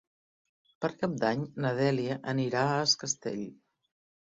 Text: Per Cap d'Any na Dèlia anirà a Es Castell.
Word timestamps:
Per 0.85 0.91
Cap 1.03 1.13
d'Any 1.25 1.45
na 1.67 1.75
Dèlia 1.83 2.19
anirà 2.37 2.67
a 2.75 2.83
Es 2.91 3.01
Castell. 3.07 3.51